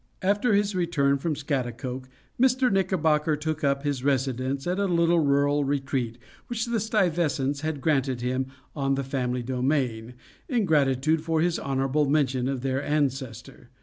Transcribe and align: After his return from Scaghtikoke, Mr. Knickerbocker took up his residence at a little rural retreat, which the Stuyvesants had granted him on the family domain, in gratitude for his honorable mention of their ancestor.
After 0.23 0.55
his 0.55 0.73
return 0.73 1.19
from 1.19 1.35
Scaghtikoke, 1.35 2.09
Mr. 2.41 2.71
Knickerbocker 2.71 3.35
took 3.35 3.63
up 3.63 3.83
his 3.83 4.03
residence 4.03 4.65
at 4.65 4.79
a 4.79 4.87
little 4.87 5.19
rural 5.19 5.63
retreat, 5.63 6.17
which 6.47 6.65
the 6.65 6.79
Stuyvesants 6.79 7.61
had 7.61 7.81
granted 7.81 8.21
him 8.21 8.47
on 8.75 8.95
the 8.95 9.03
family 9.03 9.43
domain, 9.43 10.15
in 10.49 10.65
gratitude 10.65 11.21
for 11.21 11.39
his 11.41 11.59
honorable 11.59 12.09
mention 12.09 12.47
of 12.49 12.61
their 12.61 12.81
ancestor. 12.83 13.69